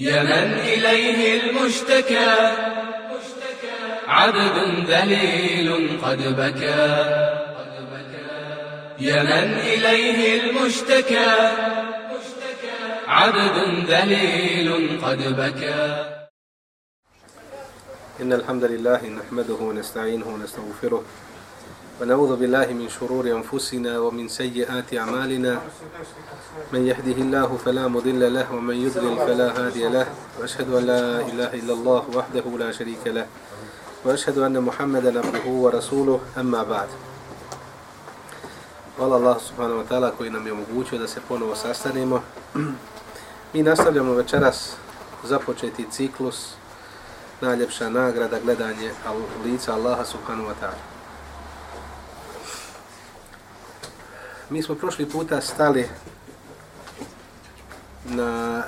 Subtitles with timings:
[0.00, 2.56] يا من إليه المشتكى.
[4.06, 6.86] عبد ذليل قد بكى.
[9.00, 11.52] يا من إليه المشتكى.
[13.06, 16.06] عبد ذليل قد بكى.
[18.20, 21.04] إن الحمد لله نحمده ونستعينه ونستغفره
[22.00, 25.60] ونعوذ بالله من شرور أنفسنا ومن سيئات أعمالنا
[26.72, 30.06] من يهده الله فلا مضل له ومن يضلل فلا هادي له
[30.40, 33.26] وأشهد أن لا إله إلا الله وحده لا شريك له
[34.04, 36.88] وأشهد أن محمدا عبده ورسوله أما بعد
[39.00, 42.22] Hvala Allah subhanahu wa ta'ala koji nam je omogućio da se ponovo sastanemo.
[43.54, 44.76] Mi nastavljamo večeras
[45.24, 46.52] započeti ciklus
[47.40, 48.90] najljepša nagrada gledanje
[49.44, 50.99] lica Allaha subhanahu wa ta'ala.
[54.50, 55.88] Mi smo prošli puta stali
[58.04, 58.62] na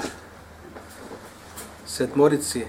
[1.86, 2.64] sedmorici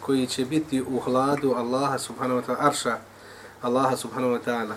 [0.00, 2.98] koji će biti u hladu Allaha subhanahu wa ta'ala, arša
[3.62, 4.74] Allaha subhanahu wa ta'ala.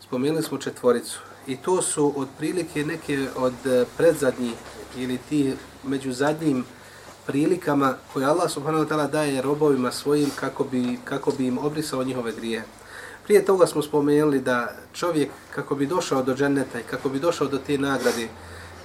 [0.00, 3.54] Spomenuli smo četvoricu i to su otprilike neke od
[3.96, 4.54] predzadnjih
[4.96, 6.64] ili ti među zadnjim
[7.26, 12.04] prilikama koje Allah subhanahu wa ta'ala daje robovima svojim kako bi, kako bi im obrisao
[12.04, 12.79] njihove grijehe
[13.30, 17.48] Prije toga smo spomenuli da čovjek kako bi došao do dženneta i kako bi došao
[17.48, 18.28] do te nagrade,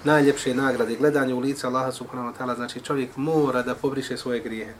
[0.03, 4.39] najljepše nagrade, gledanje u lice Allaha subhanahu wa ta'ala, znači čovjek mora da pobriše svoje
[4.39, 4.73] grijehe.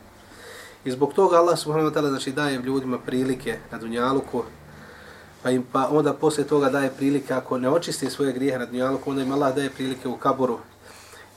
[0.85, 4.43] I zbog toga Allah subhanahu wa ta'ala znači daje ljudima prilike na dunjaluku,
[5.43, 9.09] pa im pa onda poslije toga daje prilike ako ne očisti svoje grijehe na dunjaluku,
[9.09, 10.59] onda im Allah daje prilike u kaburu,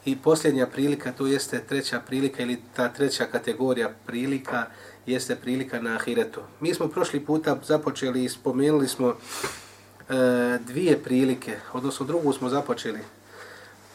[0.05, 4.67] I posljednja prilika, to jeste treća prilika ili ta treća kategorija prilika,
[5.12, 6.41] jeste prilika na ahiretu.
[6.61, 9.15] Mi smo prošli puta započeli i spomenuli smo e,
[10.67, 13.00] dvije prilike, odnosno drugu smo započeli.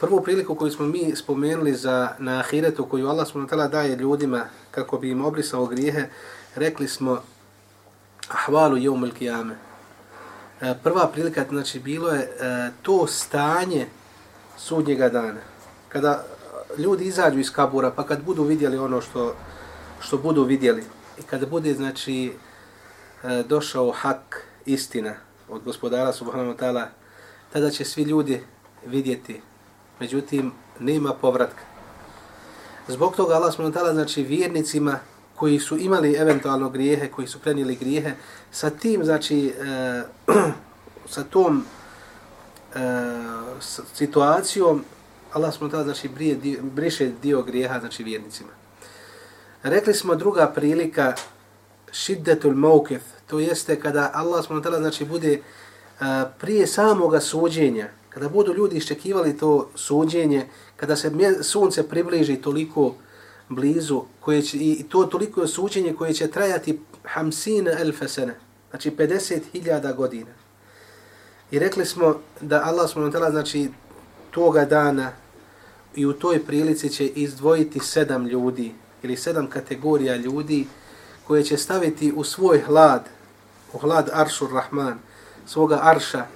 [0.00, 4.44] Prvu priliku koju smo mi spomenuli za na ahiretu, koju Allah smo tela daje ljudima
[4.70, 6.08] kako bi im obrisao grijehe,
[6.54, 7.22] rekli smo
[8.28, 9.56] ahvalu jeumel kijame.
[10.60, 13.86] E, prva prilika, znači, bilo je e, to stanje
[14.58, 15.40] sudnjega dana
[15.94, 16.24] kada
[16.78, 19.34] ljudi izađu iz kabura, pa kad budu vidjeli ono što,
[20.00, 20.84] što budu vidjeli,
[21.30, 22.32] kada bude, znači,
[23.22, 25.14] e, došao hak, istina
[25.48, 26.86] od gospodara subhanahu wa ta'ala,
[27.52, 28.40] tada će svi ljudi
[28.86, 29.40] vidjeti.
[30.00, 31.62] Međutim, nema povratka.
[32.88, 34.98] Zbog toga Allah subhanahu wa ta'ala, znači, vjernicima
[35.34, 38.14] koji su imali eventualno grijehe, koji su prenijeli grijehe,
[38.50, 40.02] sa tim, znači, e,
[41.14, 41.64] sa tom
[42.74, 42.78] e,
[43.94, 44.84] situacijom
[45.32, 48.63] Allah subhanahu wa ta'ala, znači brije, dio, briše dio grijeha znači vjernicima.
[49.64, 51.14] Rekli smo druga prilika
[51.92, 55.40] šiddetul mawkif, to jeste kada Allah smo tada znači bude
[56.00, 62.94] a, prije samoga suđenja, kada budu ljudi iščekivali to suđenje, kada se sunce približi toliko
[63.48, 68.34] blizu, koje će, i to toliko suđenje koje će trajati hamsina elfesene,
[68.70, 70.30] znači 50.000 godina.
[71.50, 73.68] I rekli smo da Allah smo tada znači
[74.30, 75.12] toga dana
[75.94, 78.72] i u toj prilici će izdvojiti sedam ljudi
[79.04, 80.66] ili sedam kategorija ljudi
[81.26, 83.08] koje će staviti u svoj hlad,
[83.72, 84.98] u hlad Aršur Rahman,
[85.46, 86.26] svoga Arša,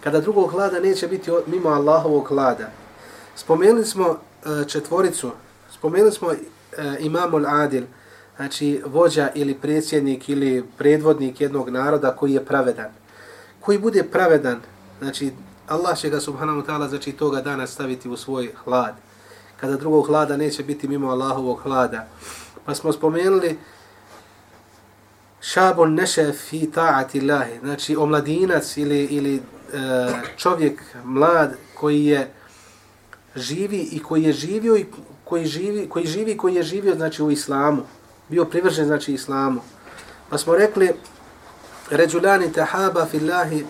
[0.00, 2.70] kada drugog hlada neće biti mimo Allahovog hlada.
[3.36, 5.30] Spomenuli smo e, četvoricu,
[5.78, 6.36] spomenuli smo e,
[7.00, 7.84] imamul Adil,
[8.36, 12.90] znači vođa ili predsjednik ili predvodnik jednog naroda koji je pravedan.
[13.60, 14.60] Koji bude pravedan,
[14.98, 15.32] znači
[15.68, 18.94] Allah će ga subhanahu ta'ala znači toga dana staviti u svoj hlad.
[19.62, 22.08] Kada drugog hlada neće biti mimo Allahovog hlada.
[22.64, 23.58] Pa smo spomenuli
[25.40, 27.58] šabon neše fi ta'ati Allahi.
[27.60, 29.40] Znači omladinac ili, ili e,
[30.36, 32.32] čovjek mlad koji je
[33.36, 34.86] živi i koji je živio i
[35.24, 37.82] koji živi, koji živi koji je živio znači u islamu.
[38.28, 39.60] Bio privržen znači islamu.
[40.30, 40.90] Pa smo rekli
[41.90, 43.64] ređulani tahaba fillahi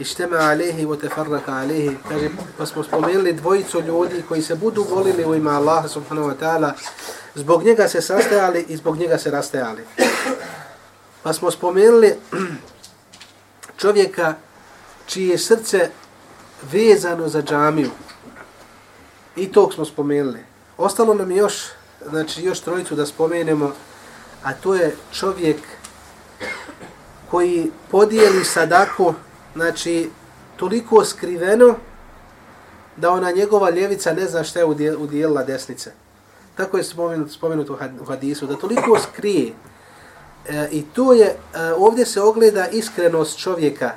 [0.00, 1.96] ištema alehi wa tefarraka alehi.
[2.08, 2.28] Kaže,
[2.58, 6.72] pa smo spomenuli dvojicu ljudi koji se budu volili u ima Allaha subhanahu wa ta'ala,
[7.34, 9.84] zbog njega se sastajali i zbog njega se rastajali.
[11.22, 12.14] Pa smo spomenuli
[13.80, 14.34] čovjeka
[15.06, 15.90] čije srce
[16.72, 17.90] vezano za džamiju.
[19.36, 20.44] I tog smo spomenuli.
[20.78, 21.54] Ostalo nam još,
[22.10, 23.72] znači još trojicu da spomenemo,
[24.42, 25.56] a to je čovjek
[27.30, 29.14] koji podijeli sadaku
[29.54, 30.10] znači,
[30.56, 31.74] toliko skriveno
[32.96, 35.92] da ona njegova ljevica ne zna šta je udijelila desnice.
[36.54, 39.52] Tako je spomenuto, spomenuto u hadisu, da toliko skrije.
[40.48, 41.36] E, I to je, e,
[41.76, 43.92] ovdje se ogleda iskrenost čovjeka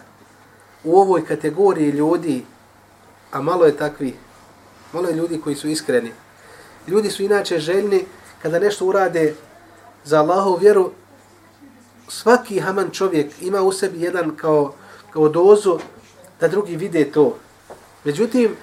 [0.84, 2.46] u ovoj kategoriji ljudi,
[3.32, 4.16] a malo je takvi,
[4.94, 6.12] malo je ljudi koji su iskreni.
[6.88, 8.06] Ljudi su inače željni
[8.42, 9.36] kada nešto urade
[10.04, 10.92] za Allahovu vjeru,
[12.08, 14.74] svaki haman čovjek ima u sebi jedan kao,
[15.14, 15.80] kao dozu
[16.40, 17.36] da drugi vide to.
[18.04, 18.56] Međutim,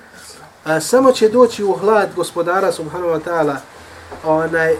[0.64, 3.56] a, samo će doći u hlad gospodara subhanahu wa ta'ala
[4.24, 4.76] onaj,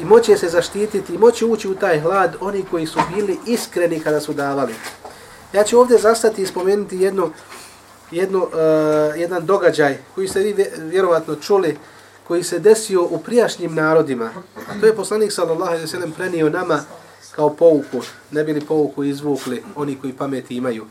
[0.00, 4.00] i moće se zaštititi i moće ući u taj hlad oni koji su bili iskreni
[4.00, 4.74] kada su davali.
[5.52, 7.30] Ja ću ovdje zastati i spomenuti jednu,
[8.10, 8.50] jednu, uh,
[9.16, 11.78] jedan događaj koji ste vi vjerovatno čuli,
[12.28, 14.30] koji se desio u prijašnjim narodima.
[14.70, 16.80] A to je poslanik sallallahu alejhi ve sellem prenio nama
[17.36, 20.86] kao pouku, ne bili pouku izvukli oni koji pameti imaju.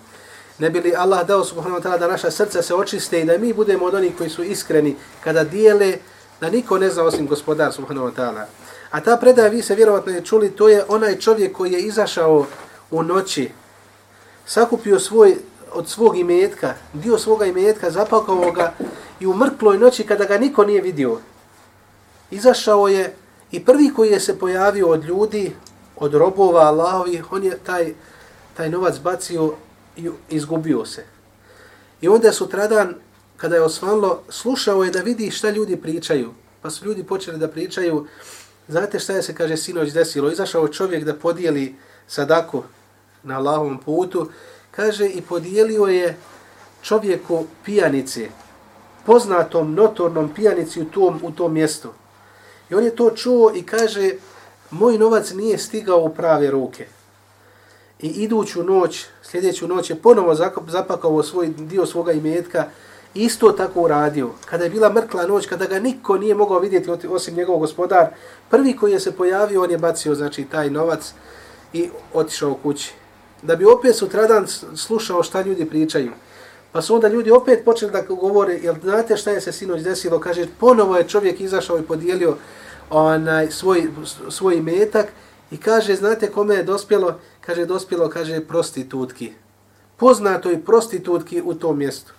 [0.59, 3.53] Ne bili Allah dao subhanahu wa ta'ala da naša srca se očiste i da mi
[3.53, 5.97] budemo od onih koji su iskreni kada dijele
[6.41, 8.45] da niko ne zna osim gospodar subhanahu wa ta'ala.
[8.91, 12.45] A ta predaja, vi se vjerovatno je čuli, to je onaj čovjek koji je izašao
[12.91, 13.51] u noći,
[14.45, 15.37] sakupio svoj,
[15.73, 18.73] od svog imetka, dio svoga imetka, zapakao ga
[19.19, 21.19] i u mrkloj noći kada ga niko nije vidio.
[22.31, 23.15] Izašao je
[23.51, 25.55] i prvi koji je se pojavio od ljudi,
[25.99, 27.93] od robova Allahovi, on je taj,
[28.57, 29.53] taj novac bacio
[29.97, 31.05] i izgubio se.
[32.01, 32.95] I onda sutradan,
[33.37, 36.33] kada je osvanlo, slušao je da vidi šta ljudi pričaju.
[36.61, 38.07] Pa su ljudi počeli da pričaju,
[38.67, 40.31] znate šta je se, kaže, sinoć desilo.
[40.31, 41.75] Izašao čovjek da podijeli
[42.07, 42.63] sadaku
[43.23, 44.29] na Allahovom putu,
[44.71, 46.17] kaže, i podijelio je
[46.81, 48.29] čovjeku pijanice,
[49.05, 51.89] poznatom, notornom pijanici u tom, u tom mjestu.
[52.69, 54.11] I on je to čuo i kaže,
[54.71, 56.85] moj novac nije stigao u prave ruke.
[57.99, 60.35] I iduću noć, sljedeću noć je ponovo
[60.67, 62.65] zapakao svoj dio svoga imetka,
[63.13, 64.29] isto tako uradio.
[64.45, 68.07] Kada je bila mrkla noć, kada ga niko nije mogao vidjeti osim njegov gospodar,
[68.49, 71.13] prvi koji je se pojavio, on je bacio znači taj novac
[71.73, 72.93] i otišao kući.
[73.41, 76.11] Da bi opet sutradan slušao šta ljudi pričaju.
[76.71, 80.19] Pa su onda ljudi opet počeli da govore, jel znate šta je se sinoć desilo?
[80.19, 82.35] Kaže, ponovo je čovjek izašao i podijelio
[82.89, 83.87] onaj svoj,
[84.29, 85.07] svoj metak
[85.51, 87.19] i kaže, znate kome je dospjelo?
[87.41, 89.33] Kaže, dospjelo, kaže, prostitutki.
[89.97, 92.13] Poznatoj prostitutki u tom mjestu.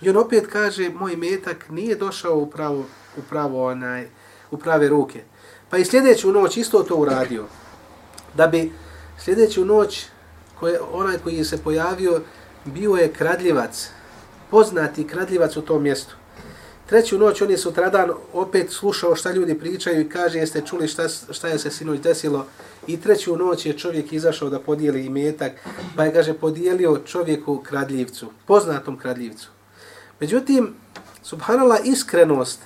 [0.00, 2.84] I on opet kaže, moj metak nije došao u pravo,
[3.16, 4.08] u pravo onaj,
[4.50, 5.22] u prave ruke.
[5.70, 7.44] Pa i sljedeću noć isto to uradio.
[8.34, 8.72] Da bi
[9.18, 10.06] sljedeću noć,
[10.60, 12.20] koje, onaj koji je se pojavio,
[12.64, 13.88] bio je kradljivac,
[14.50, 16.16] poznati kradljivac u tom mjestu.
[16.86, 21.08] Treću noć on je sutradan opet slušao šta ljudi pričaju i kaže jeste čuli šta,
[21.08, 22.46] šta je se sinoć desilo.
[22.86, 25.52] I treću noć je čovjek izašao da podijeli imetak,
[25.96, 29.48] pa je kaže podijelio čovjeku kradljivcu, poznatom kradljivcu.
[30.20, 30.74] Međutim,
[31.22, 32.60] subhanallah, iskrenost,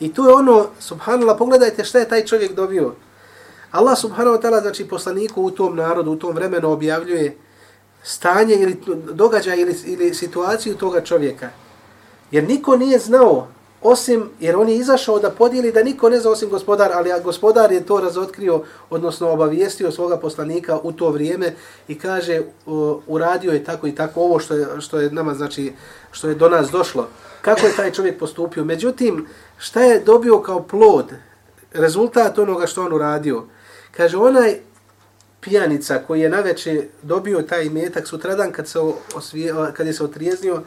[0.00, 2.94] i tu je ono, subhanallah, pogledajte šta je taj čovjek dobio.
[3.70, 7.36] Allah subhanahu wa ta'ala, znači poslaniku u tom narodu, u tom vremenu objavljuje
[8.02, 8.80] stanje ili
[9.12, 11.50] događaj ili, ili situaciju toga čovjeka.
[12.30, 13.48] Jer niko nije znao,
[13.82, 17.72] osim, jer on je izašao da podijeli da niko ne zna osim gospodar, ali gospodar
[17.72, 21.54] je to razotkrio, odnosno obavijestio svoga poslanika u to vrijeme
[21.88, 25.72] i kaže, uh, uradio je tako i tako ovo što je, što je nama, znači,
[26.10, 27.08] što je do nas došlo.
[27.42, 28.64] Kako je taj čovjek postupio?
[28.64, 29.26] Međutim,
[29.58, 31.12] šta je dobio kao plod,
[31.72, 33.44] rezultat onoga što on uradio?
[33.96, 34.58] Kaže, onaj
[35.40, 38.78] pijanica koji je naveče dobio taj metak sutradan kad, se
[39.14, 40.62] osvije, kad je se otrijeznio,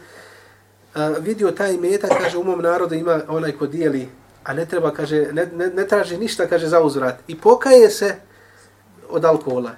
[1.20, 4.10] vidio taj metak, kaže, u mom narodu ima onaj ko dijeli,
[4.44, 7.20] a ne treba, kaže, ne, ne, ne traži ništa, kaže, za uzvrat.
[7.28, 8.16] I pokaje se
[9.10, 9.72] od alkohola.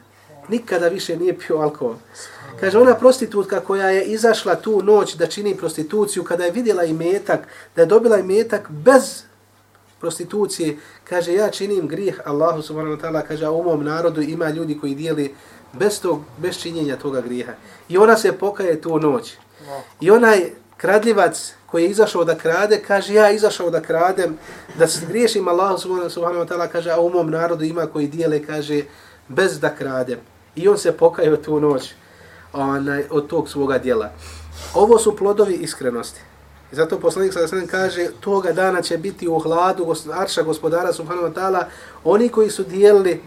[0.49, 1.95] Nikada više nije pio alkohol.
[2.59, 6.93] Kaže, ona prostitutka koja je izašla tu noć da čini prostituciju, kada je vidjela i
[6.93, 9.23] metak, da je dobila i metak bez
[9.99, 14.49] prostitucije, kaže, ja činim grih Allahu subhanahu wa ta'ala, kaže, a u mom narodu ima
[14.49, 15.35] ljudi koji dijeli
[15.73, 17.53] bez, tog, bez činjenja toga griha.
[17.89, 19.33] I ona se pokaje tu noć.
[19.99, 24.37] I onaj kradljivac koji je izašao da krade, kaže, ja izašao da kradem,
[24.79, 28.45] da se griješim Allahu subhanahu wa ta'ala, kaže, a u mom narodu ima koji dijele,
[28.45, 28.81] kaže,
[29.27, 30.19] bez da kradem.
[30.55, 31.93] I on se pokaje tu noć
[32.53, 34.09] onaj, od tog svoga dijela.
[34.73, 36.21] Ovo su plodovi iskrenosti.
[36.71, 41.27] I zato poslanik sada sada kaže, toga dana će biti u hladu arša gospodara subhanahu
[41.27, 41.63] wa ta'ala,
[42.03, 43.21] oni koji su dijelili,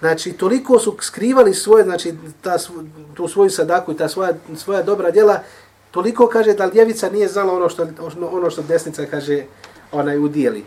[0.00, 2.56] znači toliko su skrivali svoje, znači ta,
[3.14, 5.42] tu svoju sadaku i ta svoja, svoja dobra djela,
[5.90, 9.44] toliko kaže da ljevica nije znala ono što, ono, ono što desnica kaže
[9.92, 10.64] onaj udijeli.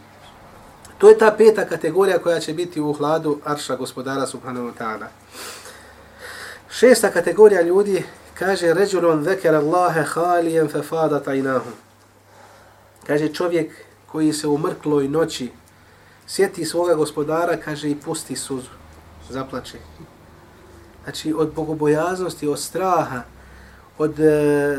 [0.97, 5.05] To je ta peta kategorija koja će biti u hladu arša gospodara subhanahu wa ta'ala.
[6.69, 11.73] Šesta kategorija ljudi kaže ređulon zeker Allahe halijen fe fada tajnahum.
[13.07, 13.71] Kaže čovjek
[14.07, 15.51] koji se u mrkloj noći
[16.27, 18.69] sjeti svoga gospodara, kaže i pusti suzu,
[19.29, 19.77] zaplače.
[21.03, 23.21] Znači od bogobojaznosti, od straha,
[23.97, 24.77] od e,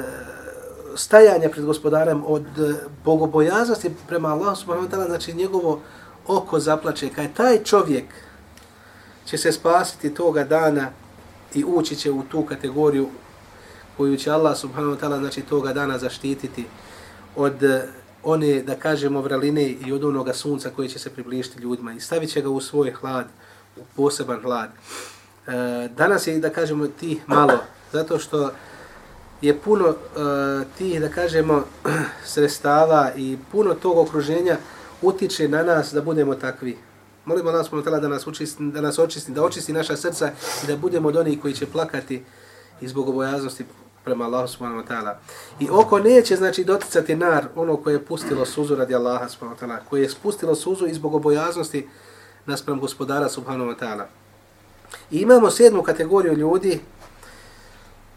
[0.96, 5.80] stajanja pred gospodarem, od e, bogobojaznosti prema Allahu subhanahu wa ta'ala, znači njegovo
[6.26, 7.08] oko zaplače.
[7.08, 8.04] Kaj taj čovjek
[9.24, 10.90] će se spasiti toga dana
[11.54, 13.08] i ući će u tu kategoriju
[13.96, 16.66] koju će Allah subhanahu wa ta'ala znači toga dana zaštititi
[17.36, 17.88] od e,
[18.22, 22.30] one, da kažemo, vraline i od onoga sunca koje će se približiti ljudima i stavit
[22.30, 23.26] će ga u svoj hlad,
[23.76, 24.70] u poseban hlad.
[25.46, 27.58] E, danas je, da kažemo, ti malo,
[27.92, 28.50] zato što
[29.42, 29.94] je puno uh,
[30.78, 31.64] tih, da kažemo,
[32.32, 34.56] sredstava i puno tog okruženja
[35.02, 36.78] utiče na nas da budemo takvi.
[37.24, 40.32] Molimo Allah subhanahu da nas očisti, da nas očisti, da očisti naša srca
[40.64, 42.22] i da budemo od onih koji će plakati
[42.80, 43.64] iz bogobojaznosti
[44.04, 45.14] prema Allahu subhanahu wa ta'ala.
[45.60, 49.66] I oko neće znači doticati nar ono koje je pustilo suzu radi Allaha subhanahu wa
[49.66, 51.88] ta'ala, koje je spustilo suzu iz bogobojaznosti
[52.46, 54.04] naspram gospodara subhanahu wa ta'ala.
[55.10, 56.80] I imamo sedmu kategoriju ljudi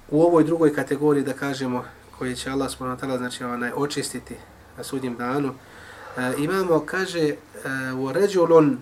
[0.09, 1.85] u ovoj drugoj kategoriji, da kažemo,
[2.19, 4.35] koje će Allah subhanahu wa ta'ala znači, onaj, očistiti
[4.77, 7.35] na sudnjem danu, uh, imamo, kaže, e,
[7.97, 8.77] u uh, ređulun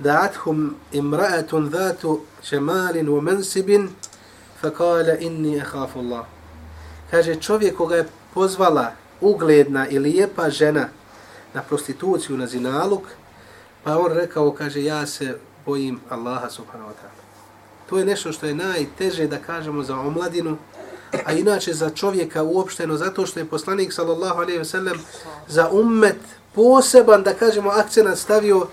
[0.00, 2.20] da'athum imraatun dhatu
[2.50, 3.88] jamalin wa mansibin
[4.60, 6.26] fakala inni akhafu Allah.
[7.10, 10.88] Kaže, čovjek koga je pozvala ugledna i lijepa žena
[11.54, 13.02] na prostituciju, na zinaluk,
[13.84, 17.23] pa on rekao, kaže, ja se bojim Allaha subhanahu wa ta'ala.
[17.88, 20.56] To je nešto što je najteže da kažemo za omladinu,
[21.24, 25.00] a inače za čovjeka uopšteno, zato što je poslanik sallallahu alaihi ve sellem
[25.48, 26.18] za ummet
[26.54, 28.66] poseban, da kažemo, akcenat stavio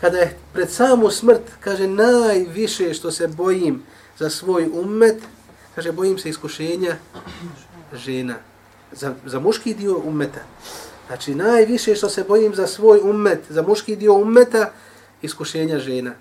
[0.00, 3.82] kada je pred samu smrt, kaže, najviše što se bojim
[4.18, 5.22] za svoj ummet,
[5.74, 6.96] kaže, bojim se iskušenja
[7.92, 8.34] žena.
[8.92, 10.40] Za, za muški dio ummeta.
[11.06, 14.70] Znači, najviše što se bojim za svoj ummet, za muški dio ummeta,
[15.22, 16.12] iskušenja žena.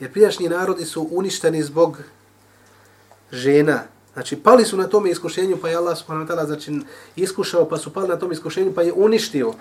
[0.00, 1.98] Jer prijašnji narodi su uništeni zbog
[3.32, 3.82] žena.
[4.12, 6.80] Znači, pali su na tome iskušenju, pa je Allah subhanahu wa ta'ala znači,
[7.16, 9.52] iskušao, pa su pali na tom iskušenju, pa je uništio.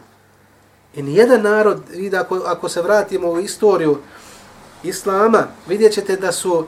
[0.96, 3.98] I nijedan narod, vidi, ako, ako se vratimo u istoriju
[4.84, 6.66] Islama, vidjet ćete da su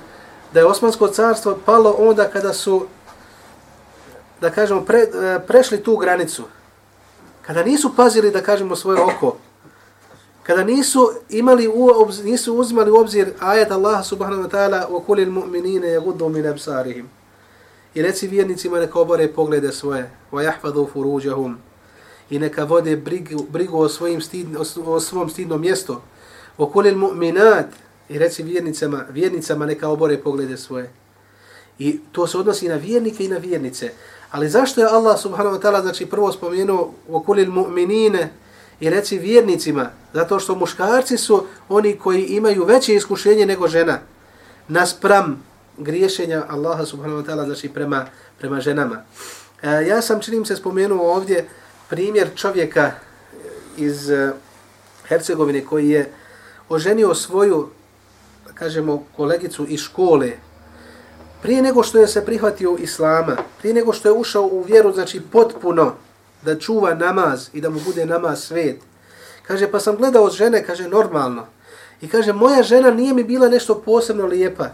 [0.53, 2.85] da je Osmansko carstvo palo onda kada su
[4.41, 6.43] da kažemo pre, eh, prešli tu granicu.
[7.41, 9.38] Kada nisu pazili da kažemo svoje oko.
[10.50, 15.01] Kada nisu imali u obzir, nisu uzimali u obzir ajet Allah subhanahu wa ta'ala wa
[15.06, 17.10] kulil mu'minina yaghuddu min absarihim.
[17.94, 21.58] I reci vjernicima neka obore poglede svoje wa yahfazu furujahum
[22.29, 26.01] i neka vode brigu, brigu o svojim stid, o, o svom stidnom mjestu.
[26.58, 27.68] Wa kulil mu'minat
[28.10, 30.91] I reci vjernicama, vjernicama neka obore poglede svoje.
[31.79, 33.91] I to se odnosi na vjernike i na vjernice.
[34.32, 38.29] Ali zašto je Allah subhanahu wa ta'ala znači prvo spomenuo okulil mu'minine
[38.79, 39.89] i reci vjernicima?
[40.13, 44.00] Zato što muškarci su oni koji imaju veće iskušenje nego žena.
[44.67, 45.43] Naspram
[45.77, 48.05] griješenja Allaha subhanahu wa ta'ala znači prema,
[48.38, 49.03] prema ženama.
[49.62, 51.48] E, ja sam činim se spomenuo ovdje
[51.89, 52.91] primjer čovjeka
[53.77, 54.31] iz e,
[55.07, 56.12] Hercegovine koji je
[56.69, 57.69] oženio svoju
[58.59, 60.31] kažemo, kolegicu iz škole,
[61.41, 65.21] prije nego što je se prihvatio islama, prije nego što je ušao u vjeru, znači
[65.31, 65.93] potpuno
[66.41, 68.81] da čuva namaz i da mu bude namaz svet,
[69.48, 71.48] kaže, pa sam gledao žene, kaže, normalno.
[72.01, 74.69] I kaže, moja žena nije mi bila nešto posebno lijepa.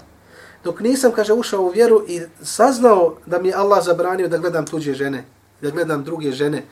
[0.63, 4.65] Dok nisam, kaže, ušao u vjeru i saznao da mi je Allah zabranio da gledam
[4.65, 5.23] tuđe žene,
[5.61, 6.63] da gledam druge žene.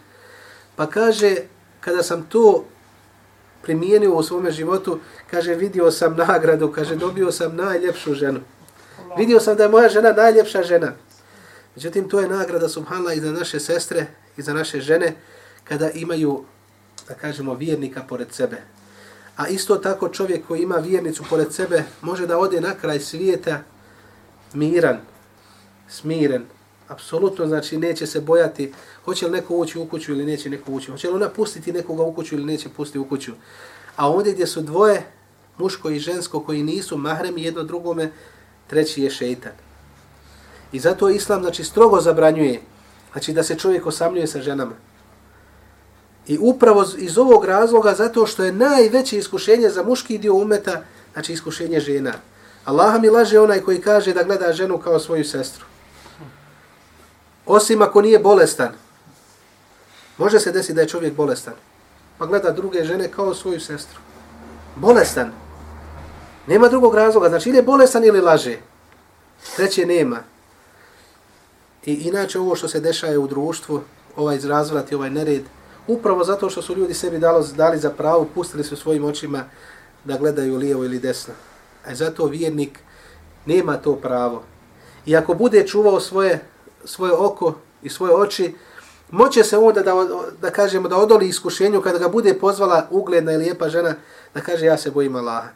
[0.76, 1.36] Pa kaže,
[1.80, 2.66] kada sam to
[3.62, 5.00] primijenio u svome životu,
[5.32, 8.40] kaže, vidio sam nagradu, kaže, dobio sam najljepšu ženu.
[9.18, 10.92] Vidio sam da je moja žena najljepša žena.
[11.76, 14.06] Međutim, to je nagrada, subhanla, i za naše sestre
[14.38, 15.16] i za naše žene,
[15.64, 16.44] kada imaju,
[17.08, 18.62] da kažemo, vjernika pored sebe.
[19.38, 23.62] A isto tako čovjek koji ima vjernicu pored sebe, može da ode na kraj svijeta
[24.54, 25.00] miran,
[25.90, 26.46] smiren,
[26.88, 28.74] apsolutno, znači, neće se bojati
[29.06, 32.04] hoće li neko ući u kuću ili neće neko ući, hoće li ona pustiti nekoga
[32.04, 33.32] u kuću ili neće pustiti u kuću.
[33.96, 35.06] A ovdje gdje su dvoje,
[35.58, 38.12] muško i žensko, koji nisu mahremi jedno drugome,
[38.68, 39.52] treći je šeitan.
[40.72, 42.62] I zato Islam znači, strogo zabranjuje
[43.14, 44.76] znači, da se čovjek osamljuje sa ženama.
[46.28, 50.82] I upravo iz ovog razloga, zato što je najveće iskušenje za muški dio umeta,
[51.14, 52.14] znači iskušenje žena.
[52.66, 55.66] Allaha mi laže onaj koji kaže da gleda ženu kao svoju sestru.
[57.46, 58.72] Osim ako nije bolestan.
[60.18, 61.54] Može se desiti da je čovjek bolestan.
[62.18, 64.00] Pa gleda druge žene kao svoju sestru.
[64.76, 65.32] Bolestan.
[66.48, 67.30] Nema drugog razloga.
[67.30, 68.58] Znači ili je bolestan ili laže.
[69.56, 70.33] Treće nema.
[71.86, 73.82] I inače ovo što se dešaje u društvu,
[74.16, 75.44] ovaj razvrat i ovaj nered,
[75.88, 79.46] upravo zato što su ljudi sebi dalo, dali za pravo, pustili su svojim očima
[80.04, 81.34] da gledaju lijevo ili desno.
[81.86, 82.80] A zato vjernik
[83.46, 84.44] nema to pravo.
[85.06, 86.40] I ako bude čuvao svoje,
[86.86, 88.56] svoje oko i svoje oči,
[89.12, 89.94] moće se onda da,
[90.42, 93.96] da kažemo da odoli iskušenju kada ga bude pozvala ugledna i lijepa žena
[94.34, 95.50] da kaže ja se bojim Allaha.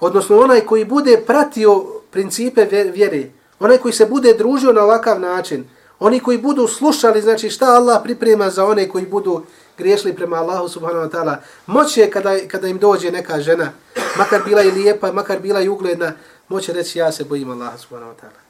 [0.00, 3.30] Odnosno onaj koji bude pratio principe vjere,
[3.64, 5.64] onaj koji se bude družio na ovakav način,
[5.98, 9.42] oni koji budu slušali znači šta Allah priprema za one koji budu
[9.78, 13.72] griješili prema Allahu subhanahu wa ta'ala, moće kada, kada im dođe neka žena,
[14.18, 16.12] makar bila i lijepa, makar bila i ugledna,
[16.48, 18.40] moće reći ja se bojim Allaha subhanahu wa ta'ala.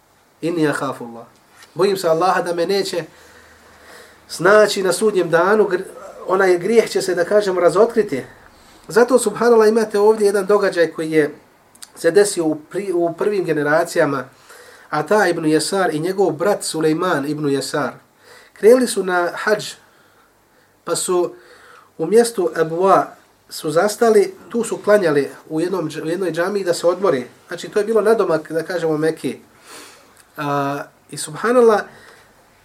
[0.40, 1.26] Inni ja hafu Allah.
[1.74, 3.04] Bojim se Allaha da me neće
[4.30, 5.70] znači na sudnjem danu,
[6.26, 8.24] onaj grijeh će se, da kažem, razotkriti.
[8.88, 11.34] Zato, subhanallah, imate ovdje jedan događaj koji je
[11.96, 14.24] se desio u, pri, u prvim generacijama,
[14.94, 17.92] Ata ibn Jesar i njegov brat Sulejman ibn Jesar
[18.52, 19.64] krenuli su na hađ,
[20.84, 21.34] pa su
[21.98, 23.06] u mjestu Abua
[23.48, 27.26] su zastali, tu su klanjali u, jednom, u jednoj džami da se odmori.
[27.48, 29.38] Znači, to je bilo nadomak, da kažemo, Meki.
[30.36, 31.80] A, I subhanallah,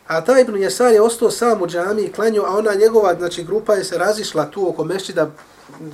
[0.08, 3.44] A ta Ibn Jesar je ostao sam u džami i klanio, a ona njegova znači,
[3.44, 5.30] grupa je se razišla tu oko mešćida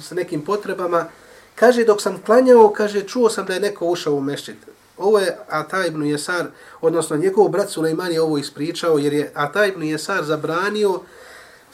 [0.01, 1.05] sa nekim potrebama.
[1.55, 4.55] Kaže, dok sam klanjao, kaže, čuo sam da je neko ušao u mešćid.
[4.97, 6.45] Ovo je Ata ibn Jesar,
[6.81, 11.01] odnosno njegov brat Sulejman je ovo ispričao, jer je Ata ibn Jesar zabranio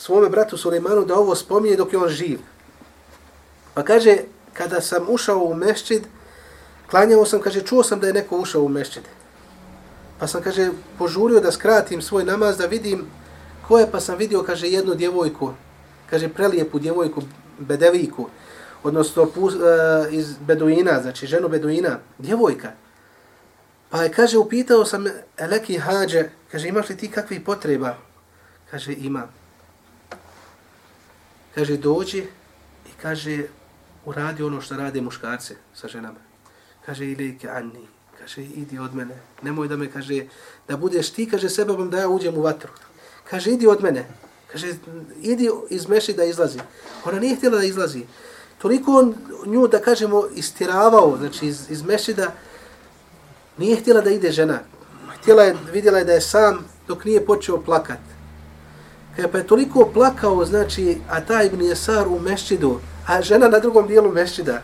[0.02, 2.40] svome bratu Sulejmanu da ovo spominje dok je on živ.
[3.74, 4.18] Pa kaže,
[4.54, 6.04] kada sam ušao u mešćid,
[6.90, 9.04] klanjao sam, kaže, čuo sam da je neko ušao u mešćid.
[10.20, 13.06] Pa sam, kaže, požurio da skratim svoj namaz, da vidim
[13.68, 15.54] ko je, pa sam vidio, kaže, jednu djevojku,
[16.10, 17.22] kaže, prelijepu djevojku,
[17.60, 18.28] bedeviku,
[18.84, 19.50] odnosno uh,
[20.12, 22.72] iz Beduina, znači ženu Beduina, djevojka.
[23.92, 25.06] Pa je, kaže, upitao sam
[25.38, 27.98] Eleki Hadže, kaže, imaš li ti kakvi potreba?
[28.72, 29.28] Kaže, ima.
[31.56, 32.24] Kaže, dođi
[32.88, 33.44] i kaže,
[34.06, 36.20] uradi ono što rade muškarce sa ženama.
[36.86, 37.88] Kaže, ilike Anni,
[38.20, 39.20] kaže, idi od mene.
[39.42, 40.24] Nemoj da me, kaže,
[40.68, 42.72] da budeš ti, kaže, sebebom da ja uđem u vatru.
[43.30, 44.08] Kaže, idi od mene.
[44.52, 44.74] Kaže,
[45.22, 46.60] idi iz meši da izlazi.
[47.06, 48.06] Ona nije htjela da izlazi.
[48.58, 51.84] Toliko on nju, da kažemo, istiravao, znači iz, iz
[52.16, 52.32] da
[53.58, 54.60] nije htjela da ide žena.
[55.22, 58.00] Htjela je, vidjela je da je sam dok nije počeo plakat.
[59.16, 63.60] Kada pa je toliko plakao, znači, a taj Ibn Jesar u mešćidu, a žena na
[63.60, 64.62] drugom dijelu mešćida,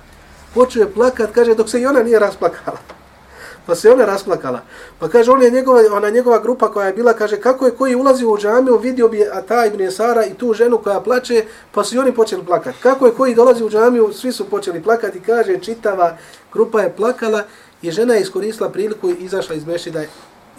[0.53, 2.77] počeo je plakat, kaže, dok se i ona nije rasplakala.
[3.67, 4.61] Pa se ona rasplakala.
[4.99, 7.95] Pa kaže, on je njegova, ona njegova grupa koja je bila, kaže, kako je koji
[7.95, 11.99] ulazi u džamiju, vidio bi Ata ibn Jesara i tu ženu koja plače, pa su
[11.99, 12.77] oni počeli plakati.
[12.83, 16.17] Kako je koji dolazi u džamiju, svi su počeli plakati, kaže, čitava
[16.53, 17.43] grupa je plakala
[17.81, 20.03] i žena je iskoristila priliku i izašla iz mešida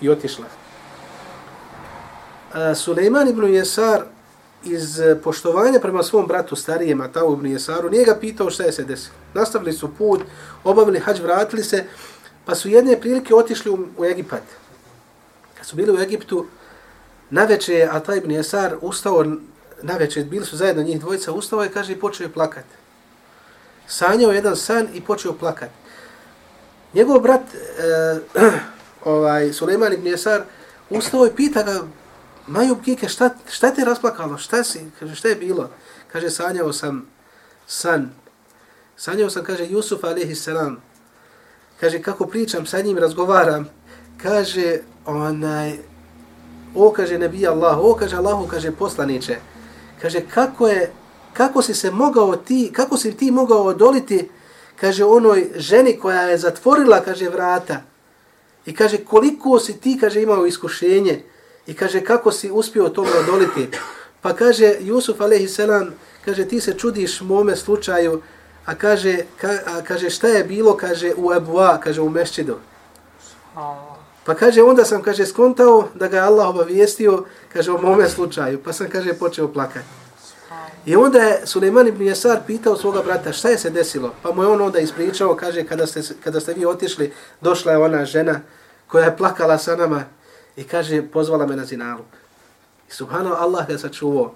[0.00, 0.44] i otišla.
[2.52, 4.02] A, Suleiman ibn Jesar
[4.64, 8.84] iz poštovanja prema svom bratu starijem Atavu ibn Jesaru, nije ga pitao šta je se
[8.84, 9.14] desilo.
[9.34, 10.20] Nastavili su put,
[10.64, 11.84] obavili hađ, vratili se,
[12.48, 14.42] Pa su jedne prilike otišli u, u Egipat.
[15.56, 16.46] Kad su bili u Egiptu,
[17.30, 19.24] na večer je Ata ibn Jesar ustao,
[19.82, 22.64] na večer, bili su zajedno njih dvojica, ustao je, kaže, i počeo je plakat.
[23.86, 25.70] Sanjao jedan san i počeo plakat.
[26.94, 28.18] Njegov brat, e,
[29.04, 30.42] ovaj, Suleiman ibn Jesar,
[30.90, 31.82] ustao i pita ga,
[32.46, 35.70] Majub Kike, šta, šta te rasplakalo, šta si, kaže, šta je bilo?
[36.12, 37.06] Kaže, sanjao sam
[37.66, 38.10] san.
[38.96, 40.48] Sanjao sam, kaže, Jusuf a.s.
[41.80, 43.68] kaže, kako pričam sa njim, razgovaram,
[44.22, 45.78] kaže, onaj,
[46.74, 49.36] o, kaže, ne bi Allah, o, kaže, Allahu, kaže, poslaniće,
[50.02, 50.92] kaže, kako je,
[51.32, 54.28] kako si se mogao ti, kako si ti mogao odoliti,
[54.80, 57.82] kaže, onoj ženi koja je zatvorila, kaže, vrata,
[58.66, 61.22] i kaže, koliko si ti, kaže, imao iskušenje,
[61.66, 63.68] i kaže, kako si uspio tome odoliti,
[64.20, 68.22] pa kaže, Jusuf, alaihissalam, kaže, ti se čudiš mome slučaju,
[68.68, 72.58] A kaže, ka, a kaže šta je bilo, kaže u Abua, kaže u Mešćidu.
[74.24, 78.60] Pa kaže, onda sam, kaže, skontao da ga Allah obavijestio, kaže, o mome slučaju.
[78.64, 79.88] Pa sam, kaže, počeo plakati.
[80.86, 84.14] I onda je Suleiman ibn Jesar pitao svoga brata šta je se desilo.
[84.22, 87.78] Pa mu je on onda ispričao, kaže, kada ste, kada ste vi otišli, došla je
[87.78, 88.40] ona žena
[88.86, 90.04] koja je plakala sa nama
[90.56, 92.06] i kaže, pozvala me na zinalog.
[92.88, 94.34] I subhano Allah ga sačuvao.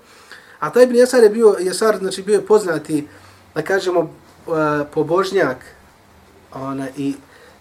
[0.59, 3.09] A taj ibn Jesar je bio, Jesar, znači bio je poznati,
[3.55, 5.57] da kažemo, e, pobožnjak
[6.55, 7.15] ona, i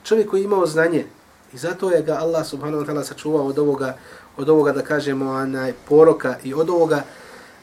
[0.03, 1.05] čovjek koji imao znanje
[1.53, 3.97] i zato je ga Allah subhanahu wa ta'ala sačuvao od ovoga,
[4.37, 7.03] od ovoga da kažemo onaj, poroka i od ovoga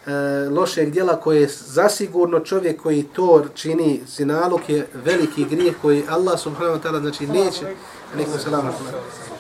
[0.07, 0.11] e,
[0.51, 6.79] lošeg dijela koje zasigurno čovjek koji to čini zinaluk je veliki grijeh koji Allah subhanahu
[6.79, 7.67] wa ta'ala znači neće
[8.45, 8.75] salam,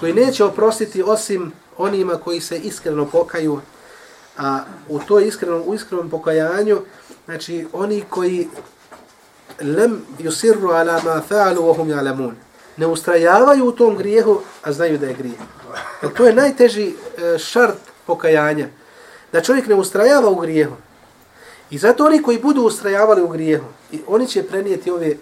[0.00, 3.60] koji neće oprostiti osim onima koji se iskreno pokaju
[4.38, 6.80] a u to iskrenom, u iskrenom pokajanju
[7.24, 8.48] znači oni koji
[9.60, 12.32] lem yusirru ala ma fa'alu wa hum ya'lamun.
[12.76, 15.38] Ne ustrajavaju u tom grijehu, a znaju da je grijeh.
[16.16, 18.68] To je najteži e, šart pokajanja
[19.32, 20.76] da čovjek ne ustrajava u grijehu.
[21.70, 25.16] I zato oni koji budu ustrajavali u grijehu, i oni će prenijeti ove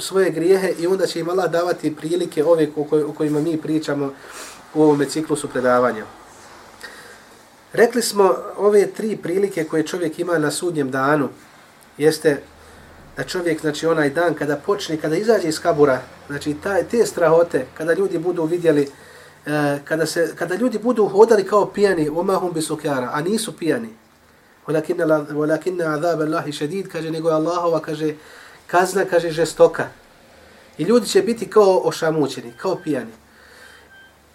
[0.00, 4.12] svoje grijehe i onda će im Allah davati prilike ove o kojima mi pričamo
[4.74, 6.04] u ovome ciklusu predavanja.
[7.72, 11.28] Rekli smo ove tri prilike koje čovjek ima na sudnjem danu,
[11.98, 12.42] jeste
[13.16, 17.66] da čovjek, znači onaj dan kada počne, kada izađe iz kabura, znači taj, te strahote,
[17.74, 19.03] kada ljudi budu vidjeli, uh,
[19.46, 23.88] E, kada, se, kada ljudi budu hodali kao pijani, omahum bisukjara, a nisu pijani,
[24.66, 28.14] ولكن azab Allahi šedid, kaže, nego je Allahova, kaže,
[28.66, 29.88] kazna, kaže, žestoka.
[30.78, 33.12] I ljudi će biti kao ošamućeni, kao pijani.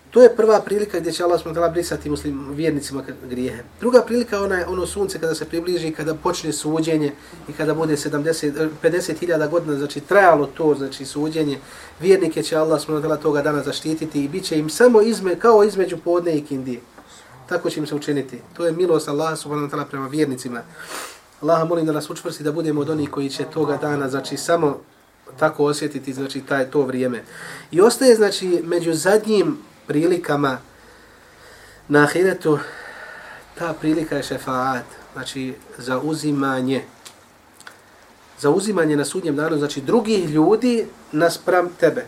[0.10, 3.64] To je prva prilika gdje će Allah smutala brisati muslim vjernicima grijehe.
[3.80, 7.12] Druga prilika ona je ono sunce kada se približi, kada počne suđenje
[7.48, 11.60] i kada bude 70, 50.000 eh, godina, znači trajalo to, znači suđenje,
[12.00, 15.98] vjernike će Allah smutala toga dana zaštititi i bit će im samo izme, kao između
[15.98, 16.80] podne i kindije.
[17.50, 18.42] Tako će im se učiniti.
[18.54, 20.62] To je milost Allaha subhanahu wa ta'ala prema vjernicima.
[21.42, 24.78] Allaha molim da nas učvrsti da budemo od onih koji će toga dana, znači samo
[25.40, 27.24] tako osjetiti, znači taj to vrijeme.
[27.72, 29.58] I ostaje, znači, među zadnjim
[29.90, 30.58] prilikama
[31.88, 32.60] na ahiretu,
[33.58, 36.84] ta prilika je šefaat, znači zauzimanje.
[38.40, 42.06] Zauzimanje na sudnjem danu, znači drugih ljudi naspram tebe.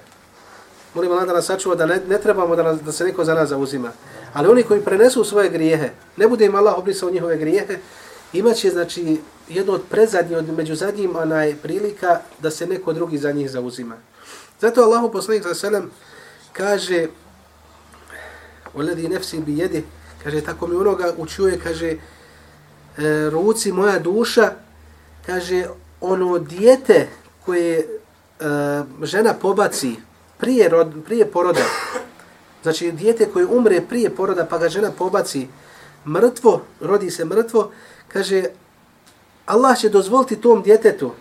[0.93, 3.33] Molimo Allah da nas sačuva da ne, ne trebamo da, nas, da se neko za
[3.33, 3.91] nas zauzima.
[4.33, 7.77] Ali oni koji prenesu svoje grijehe, ne bude im Allah obrisao njihove grijehe,
[8.33, 13.31] imaće znači jedno od predzadnjih, od među zadnjim onaj prilika da se neko drugi za
[13.31, 13.97] njih zauzima.
[14.59, 15.91] Zato Allahu poslanik sa selem
[16.53, 17.07] kaže
[18.73, 19.83] Oledi nefsi bi jedi,
[20.23, 21.97] kaže, tako mi onoga učuje, kaže, e,
[23.29, 24.51] ruci moja duša,
[25.25, 25.65] kaže,
[26.01, 27.07] ono dijete
[27.45, 27.85] koje e,
[29.03, 29.95] žena pobaci
[30.37, 31.65] prije, rod, prije poroda,
[32.63, 35.47] znači dijete koje umre prije poroda pa ga žena pobaci
[36.07, 37.71] mrtvo, rodi se mrtvo,
[38.07, 38.43] kaže,
[39.45, 41.11] Allah će dozvoliti tom djetetu